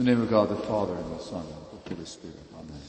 In 0.00 0.06
the 0.06 0.12
name 0.12 0.22
of 0.22 0.30
God 0.30 0.48
the 0.48 0.56
Father 0.56 0.94
and 0.94 1.14
the 1.14 1.22
Son 1.22 1.44
and 1.44 1.84
the 1.84 1.94
Holy 1.94 2.06
Spirit. 2.06 2.34
Amen. 2.54 2.80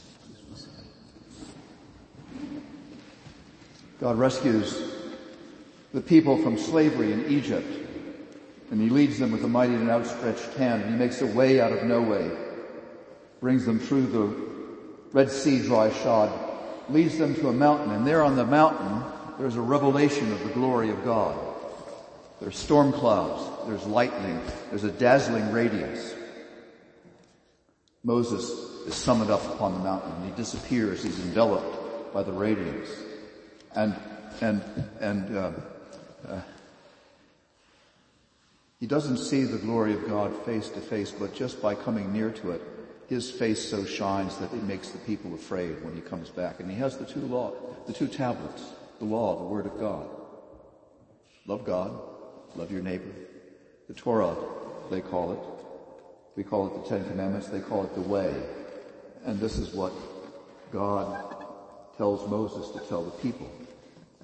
God 4.00 4.16
rescues 4.16 4.80
the 5.92 6.00
people 6.00 6.38
from 6.38 6.56
slavery 6.56 7.12
in 7.12 7.26
Egypt 7.26 7.68
and 8.70 8.80
he 8.80 8.88
leads 8.88 9.18
them 9.18 9.30
with 9.30 9.44
a 9.44 9.46
mighty 9.46 9.74
and 9.74 9.90
outstretched 9.90 10.54
hand 10.54 10.84
and 10.84 10.92
he 10.92 10.98
makes 10.98 11.20
a 11.20 11.26
way 11.26 11.60
out 11.60 11.70
of 11.70 11.84
no 11.84 12.00
way, 12.00 12.30
brings 13.40 13.66
them 13.66 13.78
through 13.78 14.06
the 14.06 14.34
Red 15.12 15.30
Sea 15.30 15.60
dry 15.60 15.92
shod, 15.92 16.32
leads 16.88 17.18
them 17.18 17.34
to 17.34 17.50
a 17.50 17.52
mountain 17.52 17.90
and 17.90 18.06
there 18.06 18.22
on 18.22 18.36
the 18.36 18.46
mountain 18.46 19.02
there's 19.38 19.56
a 19.56 19.60
revelation 19.60 20.32
of 20.32 20.42
the 20.44 20.54
glory 20.54 20.88
of 20.88 21.04
God. 21.04 21.38
There's 22.40 22.56
storm 22.56 22.90
clouds, 22.90 23.68
there's 23.68 23.84
lightning, 23.84 24.40
there's 24.70 24.84
a 24.84 24.90
dazzling 24.90 25.52
radiance. 25.52 26.14
Moses 28.04 28.50
is 28.86 28.94
summoned 28.94 29.30
up 29.30 29.44
upon 29.54 29.74
the 29.74 29.80
mountain 29.80 30.12
and 30.12 30.24
he 30.24 30.36
disappears, 30.36 31.02
he's 31.02 31.20
enveloped 31.20 32.12
by 32.12 32.22
the 32.22 32.32
radiance. 32.32 32.90
And, 33.74 33.94
and, 34.40 34.62
and, 35.00 35.36
uh, 35.36 35.52
uh, 36.28 36.40
he 38.80 38.86
doesn't 38.86 39.18
see 39.18 39.44
the 39.44 39.58
glory 39.58 39.94
of 39.94 40.08
God 40.08 40.34
face 40.44 40.68
to 40.70 40.80
face, 40.80 41.12
but 41.12 41.34
just 41.34 41.62
by 41.62 41.76
coming 41.76 42.12
near 42.12 42.30
to 42.30 42.50
it, 42.50 42.62
his 43.08 43.30
face 43.30 43.68
so 43.70 43.84
shines 43.84 44.36
that 44.38 44.52
it 44.52 44.64
makes 44.64 44.88
the 44.88 44.98
people 44.98 45.34
afraid 45.34 45.84
when 45.84 45.94
he 45.94 46.00
comes 46.00 46.30
back. 46.30 46.58
And 46.58 46.68
he 46.68 46.76
has 46.78 46.98
the 46.98 47.04
two 47.04 47.20
law, 47.20 47.52
the 47.86 47.92
two 47.92 48.08
tablets, 48.08 48.64
the 48.98 49.04
law, 49.04 49.38
the 49.38 49.44
word 49.44 49.66
of 49.66 49.78
God. 49.78 50.08
Love 51.46 51.64
God, 51.64 51.92
Love 52.54 52.70
your 52.70 52.82
neighbor. 52.82 53.10
The 53.88 53.94
Torah, 53.94 54.36
they 54.90 55.00
call 55.00 55.32
it. 55.32 55.38
We 56.36 56.44
call 56.44 56.66
it 56.66 56.82
the 56.82 56.88
Ten 56.88 57.08
Commandments. 57.08 57.48
They 57.48 57.60
call 57.60 57.84
it 57.84 57.94
the 57.94 58.00
way. 58.00 58.34
And 59.24 59.38
this 59.38 59.58
is 59.58 59.74
what 59.74 59.92
God 60.72 61.44
tells 61.96 62.28
Moses 62.28 62.70
to 62.70 62.80
tell 62.88 63.04
the 63.04 63.10
people. 63.22 63.50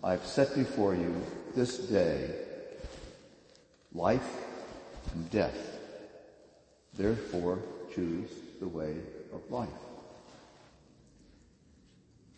I've 0.02 0.24
set 0.24 0.54
before 0.54 0.94
you 0.94 1.14
this 1.54 1.78
day 1.78 2.30
life 3.92 4.28
and 5.12 5.30
death. 5.30 5.78
Therefore, 6.94 7.58
choose 7.94 8.30
the 8.60 8.68
way 8.68 8.96
of 9.32 9.50
life. 9.50 9.68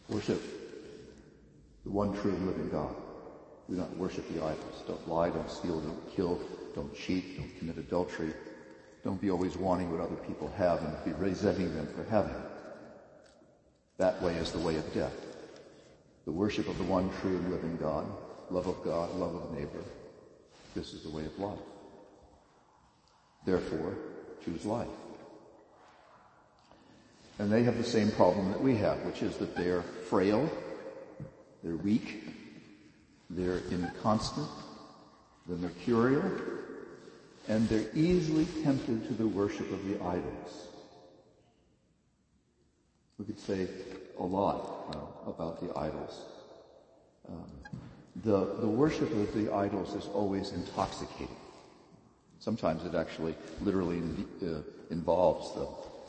Worship 0.08 0.42
the 1.84 1.90
one 1.90 2.14
true 2.20 2.32
living 2.32 2.68
God. 2.70 2.94
Do 3.68 3.76
not 3.76 3.96
worship 3.96 4.28
the 4.34 4.44
idols. 4.44 4.82
Don't 4.86 5.08
lie, 5.08 5.30
don't 5.30 5.50
steal, 5.50 5.80
don't 5.80 6.16
kill, 6.16 6.40
don't 6.74 6.94
cheat, 6.94 7.38
don't 7.38 7.58
commit 7.58 7.78
adultery. 7.78 8.32
Don't 9.04 9.20
be 9.20 9.30
always 9.30 9.56
wanting 9.56 9.90
what 9.90 10.00
other 10.00 10.16
people 10.16 10.52
have 10.56 10.82
and 10.82 11.04
be 11.04 11.12
resenting 11.12 11.74
them 11.74 11.88
for 11.94 12.04
having 12.10 12.34
it. 12.34 12.50
That 13.96 14.20
way 14.22 14.34
is 14.34 14.52
the 14.52 14.58
way 14.58 14.76
of 14.76 14.94
death. 14.94 15.14
The 16.26 16.32
worship 16.32 16.68
of 16.68 16.76
the 16.78 16.84
one 16.84 17.10
true 17.20 17.36
and 17.36 17.50
living 17.50 17.76
God, 17.78 18.06
love 18.50 18.66
of 18.66 18.82
God, 18.84 19.14
love 19.14 19.34
of 19.34 19.52
neighbor. 19.52 19.84
This 20.74 20.92
is 20.92 21.02
the 21.02 21.10
way 21.10 21.24
of 21.24 21.38
life. 21.38 21.58
Therefore, 23.44 23.94
choose 24.44 24.64
life. 24.64 24.88
And 27.38 27.50
they 27.50 27.62
have 27.62 27.78
the 27.78 27.84
same 27.84 28.10
problem 28.10 28.50
that 28.50 28.60
we 28.60 28.76
have, 28.76 28.98
which 28.98 29.22
is 29.22 29.36
that 29.38 29.56
they're 29.56 29.82
frail, 29.82 30.50
they're 31.64 31.76
weak, 31.76 32.22
they're 33.30 33.62
inconstant, 33.70 34.48
they're 35.46 35.56
mercurial, 35.56 36.22
and 37.48 37.68
they're 37.68 37.90
easily 37.94 38.46
tempted 38.62 39.06
to 39.08 39.14
the 39.14 39.26
worship 39.26 39.70
of 39.72 39.84
the 39.88 39.96
idols. 40.04 40.68
We 43.18 43.24
could 43.24 43.38
say 43.38 43.68
a 44.18 44.24
lot 44.24 44.94
uh, 44.94 45.30
about 45.30 45.60
the 45.60 45.78
idols. 45.78 46.22
Um, 47.28 47.44
the, 48.24 48.56
the 48.60 48.66
worship 48.66 49.10
of 49.12 49.32
the 49.34 49.52
idols 49.52 49.94
is 49.94 50.06
always 50.14 50.52
intoxicating. 50.52 51.36
Sometimes 52.38 52.84
it 52.84 52.94
actually 52.94 53.34
literally 53.62 54.02
uh, 54.42 54.62
involves 54.90 55.52
the, 55.54 55.66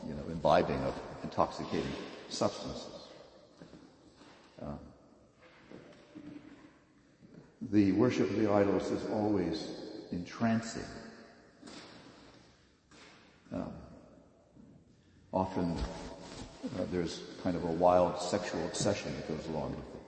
you 0.08 0.14
know, 0.14 0.22
imbibing 0.30 0.80
of 0.84 0.94
intoxicating 1.22 1.92
substances. 2.28 2.88
Um, 4.60 4.78
the 7.70 7.92
worship 7.92 8.30
of 8.30 8.36
the 8.36 8.50
idols 8.50 8.90
is 8.90 9.04
always 9.10 9.68
entrancing. 10.10 10.82
Um, 13.52 13.72
often 15.32 15.76
uh, 15.76 16.84
there's 16.90 17.20
kind 17.42 17.56
of 17.56 17.64
a 17.64 17.72
wild 17.72 18.20
sexual 18.20 18.64
obsession 18.64 19.14
that 19.14 19.28
goes 19.28 19.46
along 19.48 19.70
with 19.70 19.78
it. 19.78 20.02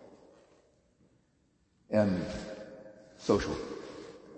And 1.96 2.24
social 3.18 3.56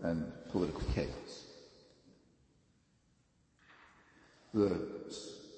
and 0.03 0.33
political 0.50 0.83
chaos. 0.94 1.44
The 4.55 4.81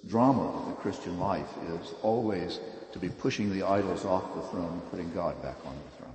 drama 0.08 0.48
of 0.48 0.68
the 0.68 0.74
Christian 0.74 1.18
life 1.18 1.48
is 1.68 1.94
always 2.02 2.60
to 2.92 2.98
be 2.98 3.08
pushing 3.08 3.52
the 3.52 3.62
idols 3.62 4.04
off 4.04 4.34
the 4.34 4.42
throne 4.42 4.72
and 4.72 4.90
putting 4.90 5.12
God 5.12 5.40
back 5.42 5.56
on 5.64 5.74
the 5.74 5.96
throne. 5.96 6.14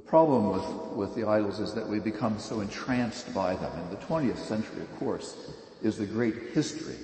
The 0.00 0.06
problem 0.06 0.48
with, 0.48 0.96
with 0.96 1.14
the 1.14 1.28
idols 1.28 1.60
is 1.60 1.74
that 1.74 1.86
we 1.86 2.00
become 2.00 2.38
so 2.38 2.62
entranced 2.62 3.34
by 3.34 3.54
them. 3.54 3.70
In 3.80 3.90
the 3.90 3.96
20th 3.96 4.38
century, 4.38 4.80
of 4.80 4.98
course, 4.98 5.36
is 5.82 5.98
the 5.98 6.06
great 6.06 6.54
history 6.54 6.96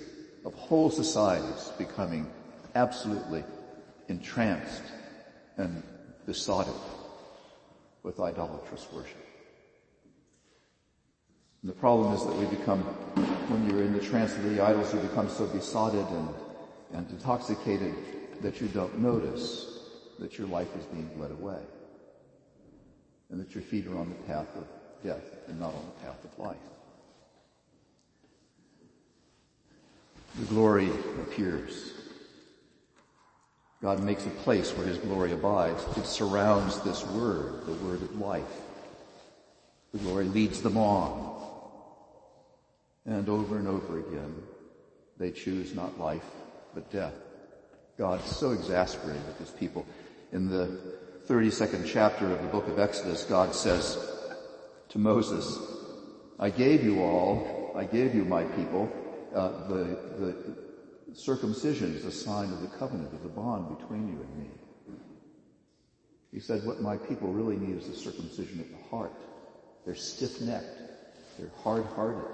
of 0.47 0.55
whole 0.55 0.91
societies 0.91 1.73
becoming 1.77 2.27
absolutely 2.75 3.45
entranced 4.09 4.83
and 5.59 5.83
besotted 6.25 6.73
with 8.03 8.19
idolatrous 8.19 8.87
worship. 8.91 9.27
And 11.61 11.71
the 11.71 11.77
problem 11.77 12.15
is 12.15 12.25
that 12.25 12.34
we 12.34 12.47
become, 12.47 12.81
when 12.81 13.69
you're 13.69 13.84
in 13.84 13.93
the 13.93 14.01
trance 14.01 14.33
of 14.33 14.43
the 14.43 14.65
idols, 14.65 14.95
you 14.95 15.01
become 15.01 15.28
so 15.28 15.45
besotted 15.49 16.07
and, 16.07 16.28
and 16.95 17.11
intoxicated 17.11 17.95
that 18.41 18.63
you 18.63 18.69
don't 18.69 18.99
notice 18.99 19.81
that 20.19 20.39
your 20.39 20.47
life 20.47 20.75
is 20.78 20.87
being 20.87 21.11
led 21.21 21.31
away 21.31 21.61
and 23.31 23.41
that 23.41 23.55
your 23.55 23.63
feet 23.63 23.87
are 23.87 23.97
on 23.99 24.09
the 24.09 24.33
path 24.33 24.49
of 24.57 24.65
death 25.03 25.25
and 25.49 25.59
not 25.61 25.75
on 25.75 25.85
the 25.85 26.07
path 26.07 26.25
of 26.25 26.39
life. 26.39 26.57
The 30.39 30.47
glory 30.47 30.91
appears. 31.23 31.93
God 33.81 34.03
makes 34.03 34.27
a 34.27 34.31
place 34.31 34.71
where 34.73 34.87
His 34.87 34.99
glory 34.99 35.33
abides. 35.33 35.83
It 35.97 36.07
surrounds 36.07 36.81
this 36.81 37.07
word, 37.07 37.65
the 37.67 37.73
word 37.73 38.03
of 38.03 38.19
life. 38.21 38.45
The 39.93 39.99
glory 39.99 40.27
leads 40.27 40.61
them 40.61 40.77
on. 40.77 41.35
And 43.07 43.29
over 43.29 43.57
and 43.57 43.69
over 43.69 43.99
again, 44.01 44.35
they 45.19 45.31
choose 45.31 45.75
not 45.75 45.99
life, 45.99 46.25
but 46.75 46.91
death. 46.91 47.15
God's 47.97 48.25
so 48.25 48.51
exasperated 48.51 49.25
with 49.27 49.39
his 49.39 49.51
people. 49.51 49.87
In 50.33 50.51
the 50.51 50.79
32nd 51.27 51.85
chapter 51.85 52.31
of 52.31 52.41
the 52.41 52.49
book 52.49 52.69
of 52.69 52.79
Exodus, 52.79 53.25
God 53.25 53.53
says 53.53 53.99
to 54.91 54.99
Moses, 54.99 55.59
I 56.39 56.51
gave 56.51 56.85
you 56.85 57.03
all, 57.03 57.73
I 57.75 57.85
gave 57.85 58.15
you 58.15 58.25
my 58.25 58.45
people, 58.45 58.89
uh, 59.35 59.67
the, 59.67 59.99
the 60.19 61.15
circumcision 61.15 61.95
is 61.95 62.05
a 62.05 62.13
sign 62.13 62.53
of 62.53 62.61
the 62.61 62.69
covenant, 62.69 63.13
of 63.13 63.25
the 63.25 63.29
bond 63.29 63.77
between 63.77 64.07
you 64.07 64.23
and 64.23 64.39
me. 64.39 64.51
He 66.33 66.39
said, 66.39 66.65
what 66.65 66.81
my 66.81 66.97
people 66.97 67.33
really 67.33 67.57
need 67.57 67.77
is 67.77 67.89
the 67.89 67.97
circumcision 67.97 68.61
of 68.61 68.69
the 68.69 68.89
heart. 68.89 69.13
They're 69.84 69.97
stiff-necked. 69.97 70.79
They're 71.39 71.51
hard-hearted. 71.65 72.31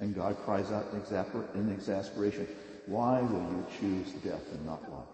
And 0.00 0.14
God 0.14 0.36
cries 0.44 0.70
out 0.72 0.86
in, 0.92 1.00
exasper- 1.00 1.54
in 1.54 1.72
exasperation, 1.72 2.46
why 2.84 3.22
will 3.22 3.40
you 3.40 3.66
choose 3.80 4.12
death 4.22 4.52
and 4.52 4.66
not 4.66 4.82
life? 4.92 5.13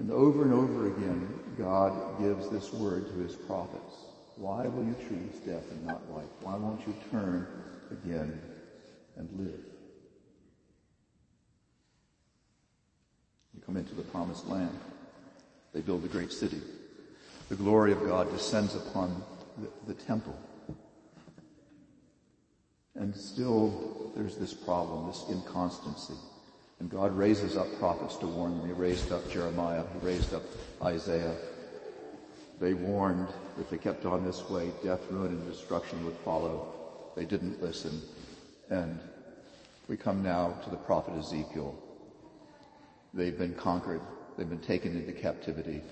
And 0.00 0.10
over 0.10 0.44
and 0.44 0.54
over 0.54 0.86
again, 0.86 1.28
God 1.58 2.18
gives 2.18 2.48
this 2.48 2.72
word 2.72 3.06
to 3.08 3.18
his 3.18 3.36
prophets. 3.36 3.96
Why 4.36 4.66
will 4.66 4.82
you 4.82 4.94
choose 4.94 5.38
death 5.40 5.70
and 5.70 5.86
not 5.86 6.10
life? 6.10 6.30
Why 6.40 6.56
won't 6.56 6.80
you 6.86 6.94
turn 7.10 7.46
again 7.90 8.40
and 9.18 9.28
live? 9.38 9.60
You 13.52 13.60
come 13.66 13.76
into 13.76 13.94
the 13.94 14.00
promised 14.04 14.48
land. 14.48 14.76
They 15.74 15.82
build 15.82 16.02
a 16.06 16.08
great 16.08 16.32
city. 16.32 16.62
The 17.50 17.56
glory 17.56 17.92
of 17.92 18.02
God 18.02 18.30
descends 18.30 18.74
upon 18.74 19.22
the, 19.58 19.68
the 19.92 20.02
temple. 20.02 20.38
And 22.94 23.14
still 23.14 24.12
there's 24.16 24.36
this 24.36 24.54
problem, 24.54 25.08
this 25.08 25.26
inconstancy. 25.28 26.14
And 26.80 26.90
God 26.90 27.16
raises 27.16 27.56
up 27.56 27.66
prophets 27.78 28.16
to 28.16 28.26
warn 28.26 28.58
them. 28.58 28.66
He 28.66 28.72
raised 28.72 29.12
up 29.12 29.30
Jeremiah. 29.30 29.84
He 30.00 30.06
raised 30.06 30.32
up 30.32 30.42
Isaiah. 30.82 31.34
They 32.58 32.74
warned 32.74 33.28
that 33.28 33.62
if 33.62 33.70
they 33.70 33.78
kept 33.78 34.06
on 34.06 34.24
this 34.24 34.48
way, 34.48 34.70
death, 34.82 35.00
ruin, 35.10 35.32
and 35.32 35.46
destruction 35.46 36.04
would 36.06 36.16
follow. 36.24 36.74
They 37.16 37.26
didn't 37.26 37.62
listen. 37.62 38.00
And 38.70 38.98
we 39.88 39.96
come 39.96 40.22
now 40.22 40.54
to 40.64 40.70
the 40.70 40.76
prophet 40.76 41.14
Ezekiel. 41.18 41.78
They've 43.12 43.36
been 43.36 43.54
conquered. 43.54 44.00
They've 44.38 44.48
been 44.48 44.58
taken 44.60 44.96
into 44.96 45.12
captivity. 45.12 45.82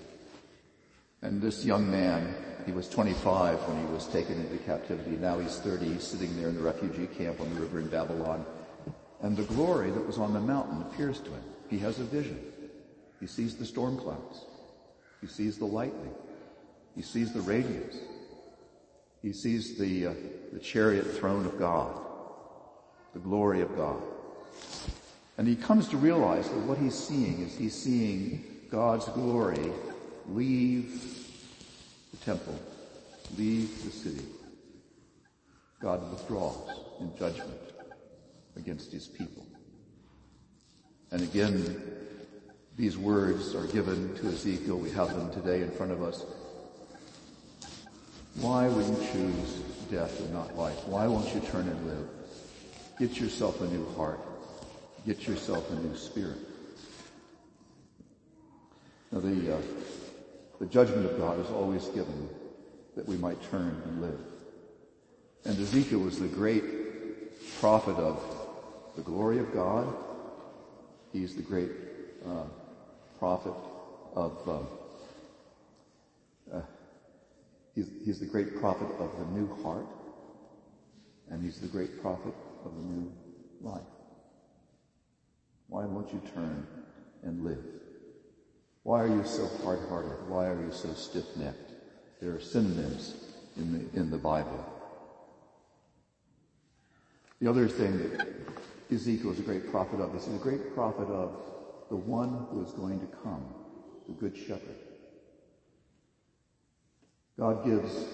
And 1.21 1.41
this 1.41 1.65
young 1.65 1.91
man, 1.91 2.33
he 2.65 2.71
was 2.71 2.87
25 2.87 3.59
when 3.67 3.85
he 3.85 3.93
was 3.93 4.07
taken 4.07 4.39
into 4.39 4.57
captivity. 4.63 5.17
Now 5.17 5.37
he's 5.37 5.57
30. 5.57 5.85
He's 5.85 6.03
sitting 6.03 6.35
there 6.37 6.47
in 6.49 6.55
the 6.55 6.61
refugee 6.61 7.07
camp 7.07 7.41
on 7.41 7.53
the 7.53 7.61
river 7.61 7.79
in 7.79 7.89
Babylon. 7.89 8.45
And 9.21 9.35
the 9.35 9.43
glory 9.43 9.91
that 9.91 10.05
was 10.05 10.17
on 10.17 10.33
the 10.33 10.39
mountain 10.39 10.81
appears 10.81 11.19
to 11.19 11.29
him. 11.29 11.43
He 11.69 11.77
has 11.79 11.99
a 11.99 12.03
vision. 12.03 12.39
He 13.19 13.27
sees 13.27 13.55
the 13.55 13.65
storm 13.65 13.97
clouds. 13.97 14.45
He 15.21 15.27
sees 15.27 15.57
the 15.57 15.65
lightning. 15.65 16.13
He 16.95 17.01
sees 17.01 17.33
the 17.33 17.41
radiance. 17.41 17.97
He 19.21 19.33
sees 19.33 19.77
the, 19.77 20.07
uh, 20.07 20.13
the 20.53 20.59
chariot 20.59 21.05
throne 21.17 21.45
of 21.45 21.59
God, 21.59 21.99
the 23.13 23.19
glory 23.19 23.61
of 23.61 23.75
God. 23.75 24.01
And 25.37 25.47
he 25.47 25.55
comes 25.55 25.89
to 25.89 25.97
realize 25.97 26.49
that 26.49 26.59
what 26.59 26.77
he's 26.77 26.95
seeing 26.95 27.41
is 27.41 27.55
he's 27.55 27.75
seeing 27.75 28.45
God's 28.69 29.05
glory 29.09 29.71
leave 30.29 31.27
the 32.11 32.17
temple, 32.17 32.57
leave 33.37 33.83
the 33.83 33.91
city. 33.91 34.25
God 35.81 36.09
withdraws 36.11 36.79
in 36.99 37.15
judgment 37.17 37.68
against 38.55 38.91
his 38.91 39.07
people. 39.07 39.45
And 41.11 41.21
again, 41.21 41.81
these 42.77 42.97
words 42.97 43.55
are 43.55 43.65
given 43.67 44.15
to 44.17 44.27
Ezekiel. 44.27 44.77
We 44.77 44.91
have 44.91 45.09
them 45.09 45.31
today 45.31 45.61
in 45.61 45.71
front 45.71 45.91
of 45.91 46.01
us. 46.01 46.25
Why 48.35 48.67
would 48.67 48.85
you 48.85 49.07
choose 49.11 49.61
death 49.91 50.19
and 50.19 50.31
not 50.33 50.55
life? 50.55 50.87
Why 50.87 51.07
won't 51.07 51.33
you 51.33 51.41
turn 51.41 51.67
and 51.67 51.87
live? 51.87 52.07
Get 52.99 53.19
yourself 53.19 53.59
a 53.61 53.67
new 53.67 53.85
heart. 53.95 54.19
Get 55.05 55.27
yourself 55.27 55.69
a 55.71 55.75
new 55.75 55.95
spirit. 55.95 56.37
Now 59.11 59.19
the, 59.19 59.55
uh, 59.55 59.61
the 60.59 60.67
judgment 60.67 61.05
of 61.05 61.17
God 61.17 61.39
is 61.39 61.49
always 61.49 61.85
given 61.87 62.29
that 62.95 63.07
we 63.07 63.17
might 63.17 63.41
turn 63.49 63.81
and 63.85 64.01
live. 64.01 64.19
And 65.45 65.57
Ezekiel 65.57 65.99
was 65.99 66.19
the 66.19 66.27
great 66.27 66.63
prophet 67.59 67.95
of 67.95 68.21
the 68.95 69.01
glory 69.01 69.39
of 69.39 69.53
God. 69.53 69.93
He's 71.11 71.35
the 71.35 71.41
great 71.41 71.71
uh, 72.25 72.43
prophet 73.17 73.53
of 74.15 74.49
um, 74.49 74.67
uh, 76.53 76.61
he's, 77.75 77.89
he's 78.03 78.19
the 78.19 78.25
great 78.25 78.59
prophet 78.59 78.87
of 78.99 79.11
the 79.19 79.25
new 79.39 79.47
heart, 79.63 79.87
and 81.29 81.43
he's 81.43 81.59
the 81.59 81.67
great 81.67 82.01
prophet 82.01 82.33
of 82.65 82.75
the 82.75 82.81
new 82.81 83.11
life. 83.61 83.81
Why 85.67 85.85
won't 85.85 86.11
you 86.11 86.21
turn 86.33 86.65
and 87.23 87.43
live? 87.43 87.63
Why 88.83 89.03
are 89.03 89.07
you 89.07 89.23
so 89.25 89.47
hard-hearted? 89.63 90.27
Why 90.27 90.47
are 90.47 90.59
you 90.59 90.71
so 90.71 90.93
stiff-necked? 90.93 91.71
There 92.21 92.35
are 92.35 92.39
synonyms 92.39 93.15
in 93.57 93.73
the, 93.73 93.99
in 93.99 94.09
the 94.09 94.17
Bible. 94.17 94.65
The 97.39 97.49
other 97.49 97.67
thing 97.67 97.97
that 98.17 98.38
Ezekiel 98.91 99.31
is 99.31 99.39
a 99.39 99.43
great 99.43 99.69
prophet 99.71 99.99
of 99.99 100.13
this, 100.13 100.27
and 100.27 100.35
a 100.35 100.43
great 100.43 100.73
prophet 100.73 101.07
of 101.07 101.37
the 101.89 101.95
one 101.95 102.47
who 102.49 102.63
is 102.63 102.71
going 102.71 102.99
to 102.99 103.07
come, 103.23 103.43
the 104.07 104.13
Good 104.13 104.35
Shepherd. 104.35 104.75
God 107.37 107.63
gives, 107.63 108.07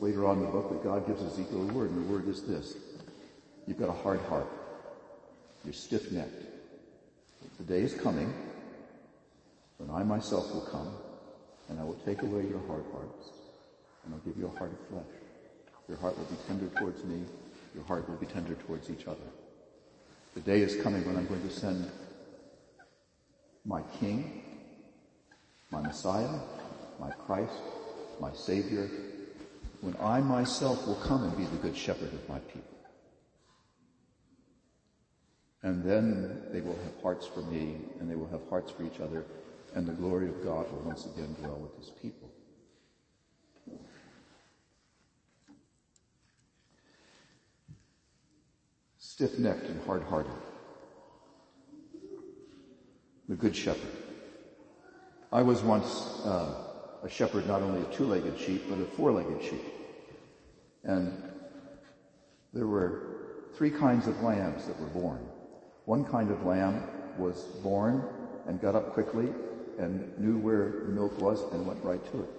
later 0.00 0.26
on 0.26 0.38
in 0.38 0.44
the 0.44 0.50
book, 0.50 0.70
that 0.70 0.82
God 0.82 1.06
gives 1.06 1.22
Ezekiel 1.22 1.68
a 1.68 1.72
word, 1.72 1.90
and 1.90 2.06
the 2.06 2.12
word 2.12 2.26
is 2.26 2.42
this. 2.42 2.74
You've 3.66 3.78
got 3.78 3.88
a 3.88 3.92
hard 4.02 4.20
heart. 4.28 4.48
You're 5.64 5.74
stiff-necked. 5.74 6.42
The 7.58 7.64
day 7.64 7.80
is 7.80 7.94
coming 7.94 8.32
when 9.78 9.90
I 9.90 10.02
myself 10.02 10.52
will 10.52 10.62
come, 10.62 10.90
and 11.68 11.78
I 11.78 11.84
will 11.84 11.98
take 12.04 12.22
away 12.22 12.46
your 12.46 12.60
hard 12.66 12.84
hearts, 12.92 13.30
and 14.04 14.14
I'll 14.14 14.20
give 14.20 14.36
you 14.36 14.46
a 14.46 14.58
heart 14.58 14.72
of 14.72 14.88
flesh. 14.88 15.20
Your 15.88 15.98
heart 15.98 16.18
will 16.18 16.24
be 16.24 16.36
tender 16.48 16.66
towards 16.78 17.04
me. 17.04 17.22
Your 17.74 17.84
heart 17.84 18.08
will 18.08 18.16
be 18.16 18.26
tender 18.26 18.54
towards 18.54 18.90
each 18.90 19.06
other. 19.06 19.28
The 20.34 20.40
day 20.40 20.60
is 20.62 20.82
coming 20.82 21.04
when 21.06 21.16
I'm 21.16 21.26
going 21.26 21.48
to 21.48 21.54
send 21.54 21.88
my 23.64 23.82
King, 24.00 24.42
my 25.70 25.80
Messiah, 25.80 26.40
my 26.98 27.10
Christ, 27.12 27.52
my 28.20 28.32
Savior, 28.32 28.88
when 29.80 29.94
I 30.00 30.20
myself 30.20 30.86
will 30.86 30.96
come 30.96 31.22
and 31.22 31.36
be 31.36 31.44
the 31.44 31.56
good 31.58 31.76
shepherd 31.76 32.12
of 32.12 32.28
my 32.28 32.40
people. 32.40 32.62
And 35.62 35.84
then 35.84 36.42
they 36.52 36.60
will 36.60 36.78
have 36.82 37.00
hearts 37.00 37.26
for 37.26 37.40
me, 37.42 37.76
and 38.00 38.10
they 38.10 38.16
will 38.16 38.28
have 38.28 38.42
hearts 38.50 38.72
for 38.72 38.82
each 38.82 39.00
other, 39.00 39.24
and 39.74 39.86
the 39.86 39.92
glory 39.92 40.28
of 40.28 40.42
God 40.42 40.70
will 40.72 40.80
once 40.80 41.06
again 41.06 41.36
dwell 41.40 41.58
with 41.58 41.76
his 41.78 41.90
people. 42.02 42.28
Stiff-necked 49.14 49.66
and 49.66 49.80
hard-hearted 49.86 50.32
the 53.28 53.36
Good 53.36 53.54
Shepherd. 53.54 53.92
I 55.32 55.40
was 55.40 55.62
once 55.62 56.20
uh, 56.24 56.52
a 57.00 57.08
shepherd, 57.08 57.46
not 57.46 57.62
only 57.62 57.82
of 57.82 57.94
two-legged 57.94 58.36
sheep, 58.40 58.64
but 58.68 58.80
of 58.80 58.88
four-legged 58.94 59.40
sheep. 59.40 59.62
And 60.82 61.12
there 62.52 62.66
were 62.66 63.50
three 63.54 63.70
kinds 63.70 64.08
of 64.08 64.20
lambs 64.20 64.66
that 64.66 64.80
were 64.80 64.88
born. 64.88 65.24
One 65.84 66.04
kind 66.04 66.32
of 66.32 66.44
lamb 66.44 66.82
was 67.16 67.40
born 67.62 68.02
and 68.48 68.60
got 68.60 68.74
up 68.74 68.94
quickly 68.94 69.28
and 69.78 70.18
knew 70.18 70.38
where 70.38 70.86
the 70.86 70.90
milk 70.90 71.20
was 71.20 71.40
and 71.52 71.64
went 71.64 71.84
right 71.84 72.04
to 72.10 72.22
it. 72.22 72.30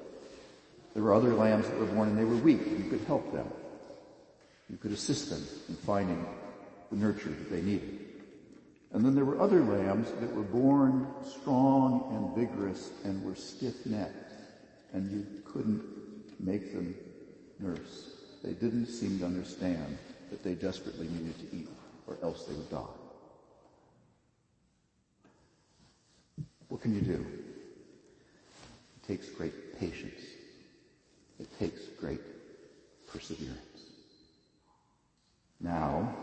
There 0.94 1.04
were 1.04 1.14
other 1.14 1.36
lambs 1.36 1.70
that 1.70 1.80
were 1.80 1.86
born 1.86 2.10
and 2.10 2.18
they 2.18 2.26
were 2.26 2.36
weak. 2.36 2.68
You 2.68 2.90
could 2.90 3.08
help 3.08 3.32
them. 3.32 3.48
You 4.70 4.76
could 4.76 4.92
assist 4.92 5.30
them 5.30 5.42
in 5.70 5.76
finding 5.76 6.26
the 6.92 6.98
nurture 6.98 7.30
that 7.30 7.50
they 7.50 7.62
needed. 7.62 8.00
And 8.94 9.04
then 9.04 9.16
there 9.16 9.26
were 9.26 9.42
other 9.42 9.62
lambs 9.62 10.10
that 10.22 10.34
were 10.34 10.44
born 10.44 11.08
strong 11.24 12.12
and 12.16 12.36
vigorous 12.36 12.92
and 13.04 13.24
were 13.24 13.36
stiff-necked, 13.36 14.34
and 14.94 15.12
you 15.12 15.26
couldn't 15.44 15.84
make 16.40 16.74
them 16.74 16.96
nurse. 17.60 18.12
They 18.44 18.54
didn't 18.54 18.88
seem 18.88 19.20
to 19.20 19.26
understand 19.26 19.98
that 20.30 20.44
they 20.44 20.54
desperately 20.54 21.08
needed 21.08 21.38
to 21.40 21.58
eat, 21.58 21.70
or 22.08 22.18
else 22.24 22.46
they 22.46 22.54
would 22.54 22.70
die. 22.70 22.84
What 26.68 26.82
can 26.82 26.96
you 26.96 27.02
do? 27.02 27.26
It 28.96 29.08
takes 29.08 29.30
great 29.30 29.80
patience. 29.80 30.22
It 31.40 31.60
takes 31.60 31.82
great 32.00 32.22
perseverance. 33.08 33.60
Now, 35.60 36.16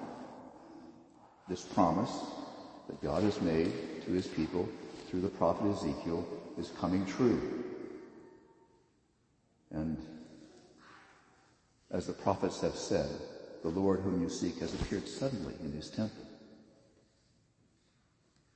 this 1.53 1.67
promise 1.67 2.11
that 2.89 3.03
God 3.03 3.23
has 3.25 3.39
made 3.43 3.71
to 4.07 4.13
his 4.13 4.27
people 4.27 4.67
through 5.11 5.21
the 5.21 5.29
prophet 5.29 5.71
Ezekiel 5.71 6.27
is 6.59 6.73
coming 6.81 7.05
true. 7.05 7.63
And 9.71 9.99
as 11.91 12.07
the 12.07 12.15
prophets 12.15 12.63
have 12.63 12.75
said, 12.75 13.11
the 13.63 13.69
Lord 13.69 14.01
whom 14.01 14.23
you 14.23 14.31
seek 14.31 14.61
has 14.61 14.73
appeared 14.73 15.07
suddenly 15.07 15.53
in 15.63 15.73
his 15.73 15.91
temple. 15.91 16.25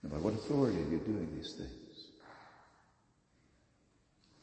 And 0.03 0.11
by 0.11 0.17
what 0.17 0.33
authority 0.33 0.79
are 0.79 0.91
you 0.91 0.99
doing 1.01 1.29
these 1.37 1.53
things? 1.53 2.07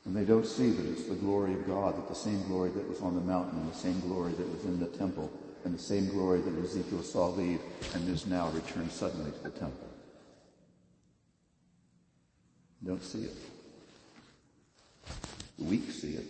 And 0.05 0.15
they 0.15 0.25
don't 0.25 0.45
see 0.45 0.69
that 0.69 0.91
it's 0.91 1.05
the 1.05 1.15
glory 1.15 1.53
of 1.55 1.65
God, 1.65 1.98
that 1.98 2.07
the 2.07 2.13
same 2.13 2.43
glory 2.43 2.69
that 2.69 2.88
was 2.88 3.01
on 3.01 3.15
the 3.15 3.22
mountain 3.22 3.62
and 3.62 3.72
the 3.72 3.75
same 3.75 4.00
glory 4.01 4.33
that 4.33 4.48
was 4.48 4.63
in 4.65 4.79
the 4.79 4.95
temple 4.95 5.31
and 5.63 5.74
the 5.74 5.79
same 5.82 6.10
glory 6.10 6.41
that 6.41 6.63
Ezekiel 6.63 7.03
saw 7.03 7.27
leave 7.27 7.62
and 7.93 8.10
is 8.10 8.27
now 8.27 8.50
returned 8.50 8.91
suddenly 8.91 9.32
to 9.32 9.43
the 9.43 9.50
temple. 9.50 9.88
Don't 12.86 13.03
see 13.03 13.24
it. 13.24 13.38
The 15.58 15.63
weak 15.63 15.89
see 15.91 16.15
it. 16.15 16.25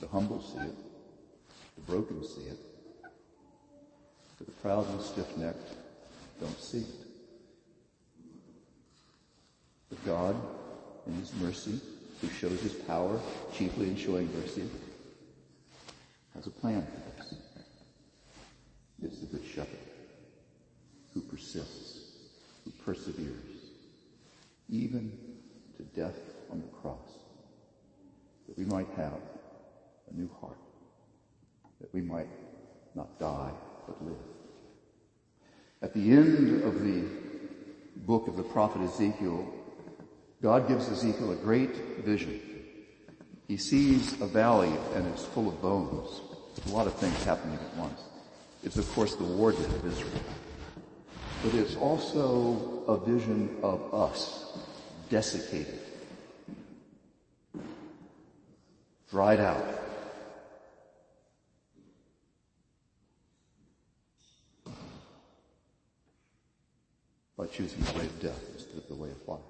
The 0.00 0.08
humble 0.08 0.40
see 0.40 0.60
it. 0.60 0.74
The 1.76 1.82
broken 1.82 2.24
see 2.24 2.42
it. 2.42 2.58
But 4.38 4.46
the 4.46 4.52
proud 4.62 4.88
and 4.88 5.02
stiff-necked 5.02 5.74
don't 6.40 6.60
see 6.60 6.78
it. 6.78 6.86
But 9.90 10.04
God, 10.06 10.36
in 11.06 11.14
His 11.14 11.34
mercy, 11.34 11.80
who 12.20 12.28
shows 12.28 12.60
His 12.60 12.72
power 12.72 13.20
chiefly 13.54 13.88
in 13.88 13.96
showing 13.96 14.32
mercy, 14.40 14.68
has 16.34 16.46
a 16.46 16.50
plan 16.50 16.82
for 16.82 17.08
this 19.00 19.12
is 19.12 19.20
the 19.20 19.26
Good 19.26 19.46
Shepherd 19.46 19.78
who 21.14 21.20
persists, 21.20 22.00
who 22.64 22.70
perseveres, 22.84 23.70
even 24.68 25.12
to 25.76 25.82
death 25.84 26.18
on 26.50 26.60
the 26.60 26.66
cross. 26.78 26.98
that 28.46 28.47
we 28.58 28.64
might 28.64 28.88
have 28.96 29.20
a 30.10 30.14
new 30.14 30.28
heart, 30.40 30.58
that 31.80 31.94
we 31.94 32.00
might 32.00 32.28
not 32.96 33.16
die, 33.20 33.52
but 33.86 34.04
live. 34.04 34.16
At 35.80 35.94
the 35.94 36.10
end 36.10 36.64
of 36.64 36.82
the 36.82 37.04
book 37.98 38.26
of 38.26 38.36
the 38.36 38.42
prophet 38.42 38.82
Ezekiel, 38.82 39.48
God 40.42 40.66
gives 40.66 40.88
Ezekiel 40.88 41.30
a 41.30 41.36
great 41.36 42.04
vision. 42.04 42.40
He 43.46 43.56
sees 43.56 44.20
a 44.20 44.26
valley 44.26 44.72
and 44.96 45.06
it's 45.06 45.24
full 45.24 45.48
of 45.48 45.62
bones. 45.62 46.20
A 46.66 46.70
lot 46.70 46.88
of 46.88 46.94
things 46.94 47.22
happening 47.22 47.54
at 47.54 47.76
once. 47.76 48.02
It's 48.64 48.76
of 48.76 48.90
course 48.92 49.14
the 49.14 49.24
war 49.24 49.52
dead 49.52 49.66
of 49.66 49.86
Israel. 49.86 50.20
But 51.44 51.54
it's 51.54 51.76
also 51.76 52.84
a 52.88 52.98
vision 52.98 53.56
of 53.62 53.94
us, 53.94 54.58
desiccated, 55.08 55.78
dried 59.10 59.40
out. 59.40 59.64
By 67.36 67.46
choosing 67.46 67.80
the 67.80 67.98
way 67.98 68.06
of 68.06 68.20
death 68.20 68.44
instead 68.54 68.78
of 68.78 68.88
the 68.88 68.94
way 68.94 69.10
of 69.10 69.28
life. 69.28 69.40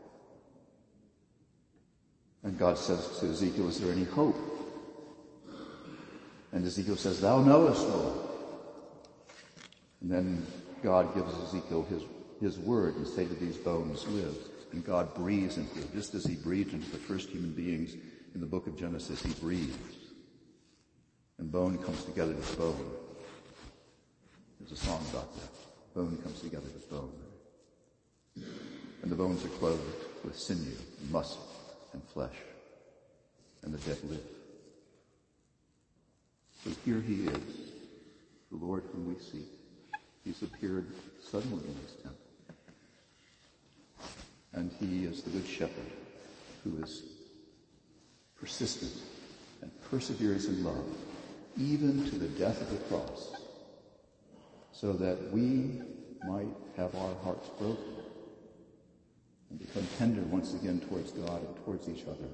And 2.45 2.59
God 2.59 2.79
says 2.79 3.19
to 3.19 3.27
Ezekiel, 3.27 3.69
is 3.69 3.81
there 3.81 3.93
any 3.93 4.05
hope? 4.05 4.37
And 6.53 6.65
Ezekiel 6.65 6.97
says, 6.97 7.21
thou 7.21 7.43
knowest, 7.43 7.87
Lord. 7.89 8.19
And 10.01 10.11
then 10.11 10.47
God 10.83 11.15
gives 11.15 11.35
Ezekiel 11.49 11.87
his, 11.91 12.03
his 12.41 12.59
word 12.59 12.97
and 12.97 13.07
say 13.07 13.27
to 13.27 13.35
these 13.35 13.57
bones, 13.57 14.07
live. 14.09 14.37
And 14.73 14.85
God 14.85 15.15
breathes 15.15 15.57
into 15.57 15.81
it. 15.81 15.93
Just 15.95 16.15
as 16.15 16.25
he 16.25 16.37
breathed 16.37 16.75
into 16.75 16.91
the 16.91 16.99
first 16.99 17.31
human 17.31 17.53
beings 17.53 17.97
in 18.35 18.41
the 18.41 18.47
book 18.47 18.67
of 18.67 18.77
Genesis, 18.77 19.23
he 19.23 19.33
breathes. 19.35 19.97
And 21.39 21.51
bone 21.53 21.79
comes 21.79 22.05
together 22.05 22.33
with 22.33 22.59
bone. 22.59 22.91
There's 24.59 24.73
a 24.73 24.85
song 24.85 25.05
about 25.11 25.35
that. 25.37 25.95
Bone 25.95 26.19
comes 26.23 26.41
together 26.41 26.67
with 26.75 26.91
bone. 26.91 27.13
And 29.03 29.11
the 29.11 29.17
bones 29.17 29.45
are 29.45 29.49
clothed 29.49 29.83
with 30.25 30.37
sinew 30.37 30.77
and 31.01 31.11
muscle 31.11 31.47
and 31.93 32.03
flesh. 32.03 32.35
And 33.63 33.73
the 33.73 33.79
dead 33.79 33.99
live. 34.05 34.21
So 36.65 36.71
here 36.85 37.01
he 37.01 37.27
is, 37.27 37.73
the 38.51 38.59
Lord 38.59 38.83
whom 38.93 39.09
we 39.09 39.21
seek. 39.21 39.47
He's 40.25 40.43
appeared 40.43 40.87
suddenly 41.23 41.65
in 41.65 41.75
his 41.83 41.93
temple. 42.03 42.19
And 44.53 44.73
he 44.81 45.05
is 45.05 45.23
the 45.23 45.31
good 45.31 45.47
shepherd 45.47 45.93
who 46.65 46.83
is 46.83 47.03
persistent 48.41 48.93
and 49.63 49.71
perseveres 49.91 50.47
in 50.47 50.65
love, 50.65 50.85
even 51.59 52.09
to 52.11 52.19
the 52.19 52.29
death 52.29 52.61
of 52.61 52.71
the 52.71 52.85
cross, 52.89 53.33
so 54.73 54.93
that 54.93 55.33
we 55.33 55.81
might 56.27 56.55
have 56.77 56.95
our 56.95 57.15
hearts 57.25 57.49
broken 57.59 57.85
and 59.51 59.59
become 59.59 59.87
tender 59.99 60.23
once 60.23 60.55
again 60.55 60.81
towards 60.81 61.13
God 61.13 61.45
and 61.45 61.65
towards 61.65 61.89
each 61.89 62.03
other. 62.03 62.29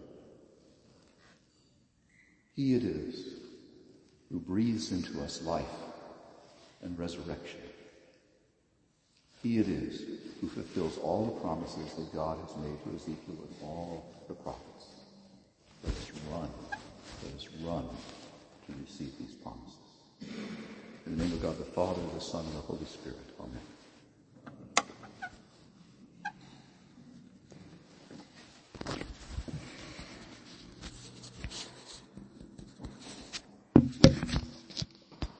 He 2.54 2.74
it 2.74 2.84
is 2.84 3.40
who 4.30 4.38
breathes 4.38 4.92
into 4.92 5.20
us 5.22 5.42
life 5.42 5.64
and 6.82 6.98
resurrection. 6.98 7.60
He 9.42 9.58
it 9.58 9.68
is 9.68 10.02
who 10.40 10.48
fulfills 10.48 10.98
all 10.98 11.26
the 11.26 11.40
promises 11.40 11.94
that 11.94 12.14
God 12.14 12.38
has 12.38 12.56
made 12.56 12.82
to 12.84 12.96
Ezekiel 12.96 13.44
and 13.46 13.56
all 13.62 14.06
the 14.28 14.34
prophets. 14.34 14.86
Let 15.84 15.94
us 15.94 16.10
run. 16.30 16.48
Let 17.22 17.34
us 17.34 17.48
run 17.62 17.88
to 18.66 18.72
receive 18.84 19.12
these 19.18 19.34
promises. 19.36 19.74
In 21.06 21.18
the 21.18 21.24
name 21.24 21.32
of 21.32 21.42
God 21.42 21.58
the 21.58 21.64
Father, 21.64 22.00
the 22.14 22.20
Son, 22.20 22.44
and 22.44 22.54
the 22.54 22.60
Holy 22.60 22.86
Spirit. 22.86 23.18
Amen. 23.38 23.60